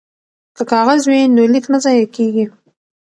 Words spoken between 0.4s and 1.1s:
که کاغذ